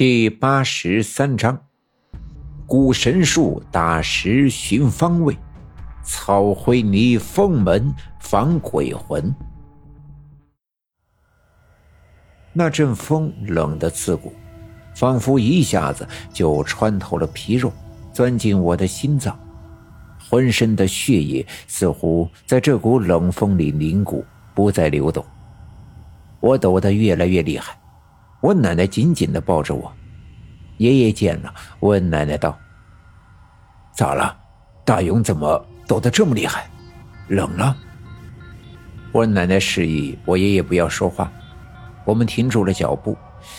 [0.00, 1.66] 第八十三章：
[2.66, 5.36] 古神术打石寻方位，
[6.02, 9.34] 草灰泥封门防鬼魂。
[12.54, 14.32] 那阵风冷得刺骨，
[14.94, 17.70] 仿佛一下子就穿透了皮肉，
[18.10, 19.38] 钻进我的心脏，
[20.18, 24.24] 浑身的血液似乎在这股冷风里凝固，
[24.54, 25.22] 不再流动。
[26.40, 27.78] 我抖得越来越厉害。
[28.40, 29.92] 我奶奶紧紧的抱着我，
[30.78, 32.58] 爷爷见了，问奶奶道
[33.92, 34.34] ：“咋了？
[34.82, 36.66] 大勇怎么抖得这么厉害？
[37.28, 37.76] 冷了？”
[39.12, 41.30] 我奶奶示意我爷爷不要说话。
[42.06, 43.14] 我们停住了脚步，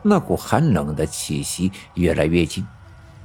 [0.00, 2.66] 那股寒冷的气息越来越近，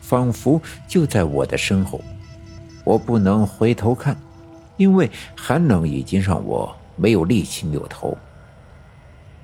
[0.02, 2.02] 仿佛就在我的身后。
[2.84, 4.18] 我不能回头看，
[4.76, 8.18] 因为寒冷已经让我没有力气扭头。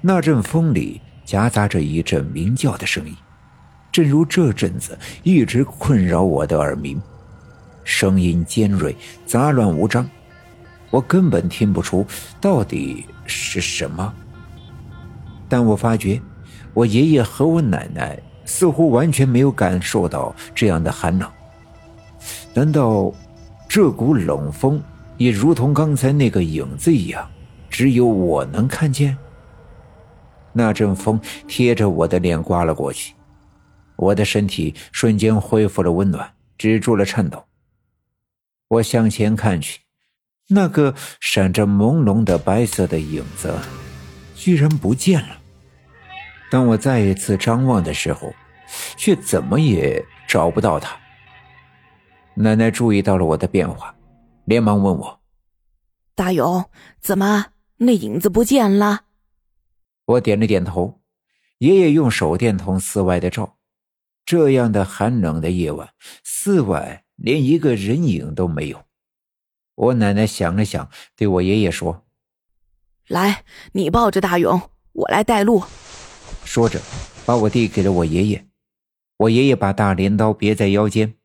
[0.02, 1.00] 那阵风里。
[1.26, 3.16] 夹杂着一阵鸣叫的声音，
[3.92, 7.02] 正如这阵子一直困扰我的耳鸣，
[7.84, 10.10] 声音尖锐、杂乱无章，
[10.90, 12.06] 我根本听不出
[12.42, 14.14] 到底是什么。
[15.48, 16.22] 但我发觉，
[16.74, 21.30] 我爷爷和我奶奶似乎完全没有感受到这样的寒冷。
[22.54, 23.14] 难道
[23.68, 24.82] 这股冷风
[25.18, 27.28] 也如同刚才那个影子一样，
[27.70, 29.18] 只有我能看见？
[30.54, 33.14] 那阵风贴着我的脸刮了过去，
[33.96, 37.44] 我的身体瞬间恢复了温暖，止住了颤抖。
[38.68, 39.82] 我向前看去，
[40.50, 43.54] 那个闪着朦胧的白色的影子
[44.36, 45.38] 居然不见了。
[46.50, 48.34] 当我再一次张望的时候，
[48.98, 50.96] 却怎么也找不到他。
[52.36, 53.96] 奶奶注意到了我的变化，
[54.46, 55.20] 连忙问我
[56.16, 56.66] ：“大勇，
[57.00, 59.02] 怎么那影子不见了？”
[60.06, 61.02] 我点了点头，
[61.60, 63.58] 爷爷用手电筒四外的照，
[64.26, 65.90] 这样的寒冷的夜晚，
[66.24, 68.84] 四外连一个人影都没有。
[69.76, 72.06] 我奶奶想了想，对我爷爷说
[73.08, 74.62] ：“来，你抱着大勇，
[74.92, 75.64] 我来带路。”
[76.44, 76.82] 说着，
[77.26, 78.46] 把我递给了我爷爷。
[79.18, 81.16] 我爷爷把大镰刀别在腰间，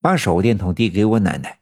[0.00, 1.58] 把手电筒递给我奶奶。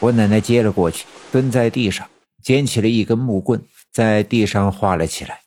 [0.00, 2.10] 我奶奶接了过去，蹲在地上，
[2.42, 5.41] 捡起了一根木棍，在地上画了起来。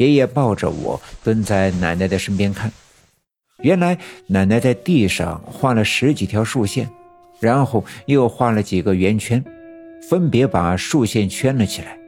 [0.00, 2.72] 爷爷抱着我蹲在奶奶的身边看，
[3.58, 6.88] 原来奶奶在地上画了十几条竖线，
[7.38, 9.44] 然后又画了几个圆圈，
[10.08, 11.98] 分别把竖线圈了起来，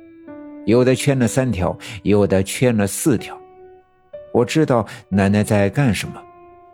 [0.64, 3.38] 有的圈了三条，有的圈了四条。
[4.32, 6.14] 我知道奶奶在干什么，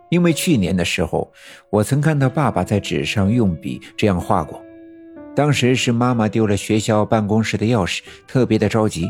[0.07, 1.29] 因为去年的时候，
[1.69, 4.63] 我曾看到爸爸在纸上用笔这样画过。
[5.35, 9.05] 当时是妈妈丢了学校办公室的钥匙，特别的着急。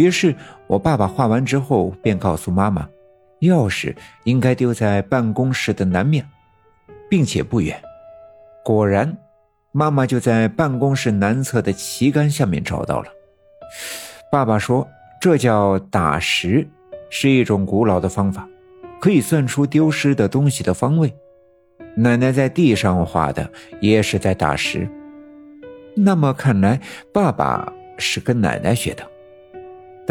[0.00, 0.34] 于是
[0.66, 2.88] 我爸爸画完之后，便告诉妈妈，
[3.40, 3.94] 钥匙
[4.24, 6.26] 应该丢在办公室的南面，
[7.10, 7.78] 并且不远。
[8.64, 9.14] 果然，
[9.72, 13.08] 妈妈就在办公室南侧的旗杆下面找到了。
[14.32, 14.88] 爸爸说，
[15.20, 16.66] 这叫打石，
[17.10, 18.48] 是一种古老的方法，
[19.02, 21.12] 可以算出丢失的东西的方位。
[21.94, 23.50] 奶奶在地上画的
[23.80, 24.88] 也是在打石，
[25.94, 26.80] 那么看来，
[27.12, 29.09] 爸爸是跟奶奶学的。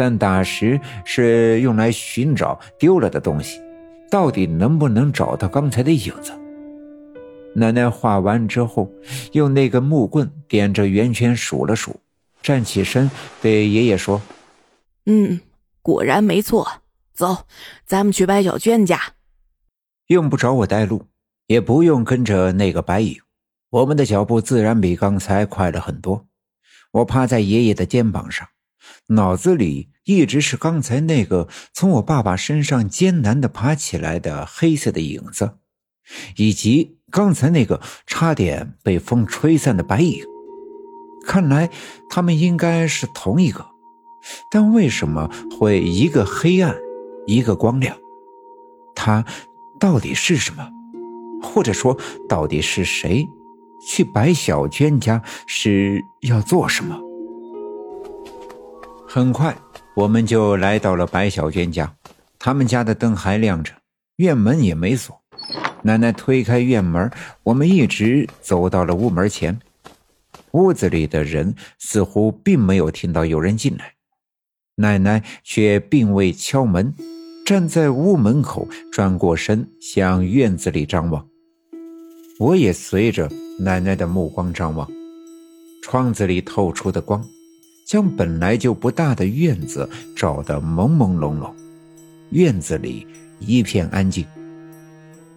[0.00, 3.60] 但打石是用来寻找丢了的东西，
[4.10, 6.32] 到底能不能找到刚才的影子？
[7.54, 8.90] 奶奶画完之后，
[9.32, 12.00] 用那根木棍点着圆圈数了数，
[12.40, 13.10] 站起身
[13.42, 14.22] 对爷爷说
[15.04, 15.38] ：“嗯，
[15.82, 16.66] 果然没错。
[17.12, 17.44] 走，
[17.84, 18.98] 咱们去白小娟家。
[20.06, 21.04] 用不着我带路，
[21.46, 23.20] 也不用跟着那个白影，
[23.68, 26.24] 我们的脚步自然比刚才快了很多。
[26.92, 28.48] 我趴在爷爷的肩膀上。”
[29.08, 35.58] 脑子里一直是刚才那个从我爸爸身上艰难的爬起来的黑色的影子，
[36.36, 40.24] 以及刚才那个差点被风吹散的白影。
[41.26, 41.70] 看来
[42.08, 43.66] 他们应该是同一个，
[44.50, 46.74] 但为什么会一个黑暗，
[47.26, 47.96] 一个光亮？
[48.94, 49.24] 他
[49.78, 50.68] 到底是什么？
[51.42, 53.26] 或者说，到底是谁？
[53.86, 57.00] 去白小娟家是要做什么？
[59.12, 59.56] 很快，
[59.96, 61.92] 我们就来到了白小娟家。
[62.38, 63.72] 他们家的灯还亮着，
[64.18, 65.20] 院门也没锁。
[65.82, 67.10] 奶奶推开院门，
[67.42, 69.58] 我们一直走到了屋门前。
[70.52, 73.94] 屋子里的人似乎并没有听到有人进来，
[74.76, 76.94] 奶奶却并未敲门，
[77.44, 81.26] 站在屋门口，转过身向院子里张望。
[82.38, 83.28] 我也随着
[83.58, 84.88] 奶奶的目光张望，
[85.82, 87.20] 窗子里透出的光。
[87.90, 91.52] 将本来就不大的院子照得朦朦胧胧，
[92.30, 93.04] 院子里
[93.40, 94.24] 一片安静。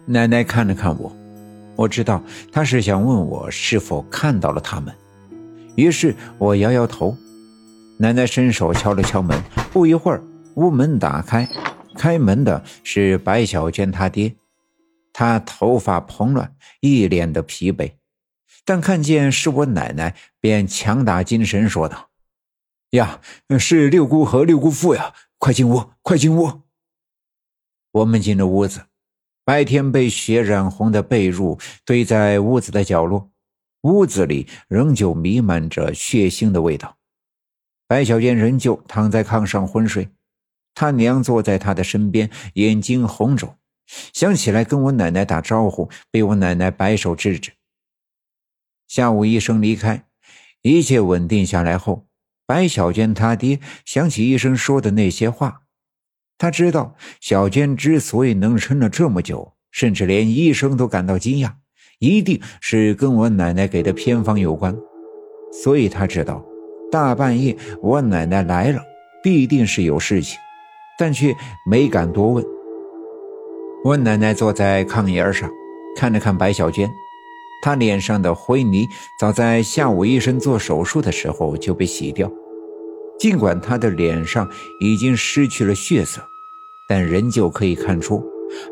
[0.06, 1.12] 奶奶看了看我，
[1.74, 2.22] 我知道
[2.52, 4.94] 她是想问我是否看到了他们，
[5.74, 7.16] 于是我摇摇头。
[7.98, 9.36] 奶奶伸手敲了敲门，
[9.72, 10.22] 不一会儿，
[10.54, 11.48] 屋门打开，
[11.96, 14.32] 开门的是白小娟她爹。
[15.12, 17.94] 他头发蓬乱，一脸的疲惫，
[18.64, 22.10] 但看见是我奶奶，便强打精神说道
[22.94, 23.20] ：“呀，
[23.58, 26.62] 是六姑和六姑父呀，快进屋，快进屋。”
[27.90, 28.86] 我们进了屋子，
[29.44, 33.32] 白天被血染红的被褥堆在屋子的角落，
[33.82, 36.96] 屋子里仍旧弥漫着血腥的味道。
[37.88, 40.08] 白小娟仍旧躺在炕上昏睡，
[40.72, 43.58] 她娘坐在她的身边，眼睛红肿。
[44.12, 47.52] 想起来跟我奶奶打招呼，被我奶奶摆手制止。
[48.86, 50.06] 下午医生离开，
[50.62, 52.06] 一切稳定下来后，
[52.46, 55.62] 白小娟她爹想起医生说的那些话，
[56.36, 61.52] 他知道小娟之所以能撑了这么久，甚至连医生都感到惊讶，
[62.00, 64.76] 一定是跟我奶奶给的偏方有关，
[65.62, 66.44] 所以他知道
[66.90, 68.82] 大半夜我奶奶来了，
[69.22, 70.38] 必定是有事情，
[70.98, 71.34] 但却
[71.70, 72.44] 没敢多问。
[73.84, 75.50] 我奶奶坐在炕沿上，
[75.96, 76.90] 看了看白小娟，
[77.64, 78.86] 她脸上的灰泥
[79.18, 82.30] 早在下午医生做手术的时候就被洗掉。
[83.18, 84.46] 尽管她的脸上
[84.80, 86.20] 已经失去了血色，
[86.86, 88.22] 但仍旧可以看出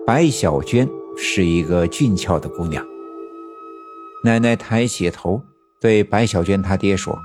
[0.06, 0.86] 白小娟
[1.16, 2.84] 是一个俊俏的姑娘。
[4.22, 5.42] 奶奶抬起头
[5.80, 7.18] 对白小娟她爹说：“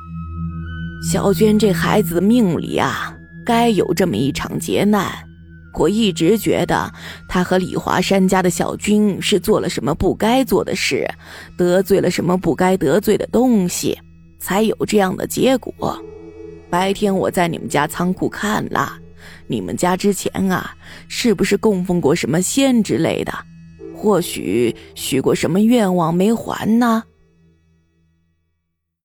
[1.12, 3.14] 小娟这孩子命里啊，
[3.46, 5.12] 该有这么一场劫难。”
[5.80, 6.92] 我一直觉得
[7.30, 11.08] 他和李华山家的小军是做了什么不该做的事，
[11.58, 13.98] 得罪了什么不该得罪的东西，
[14.40, 15.98] 才有这样的结果。
[16.70, 18.98] 白天我在你们家仓库看了，
[19.48, 20.76] 你们家之前啊，
[21.08, 23.32] 是不是供奉过什么仙之类的？
[23.96, 27.04] 或许许过什么愿望没还呢？